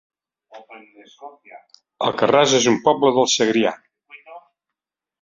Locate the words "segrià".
3.39-3.79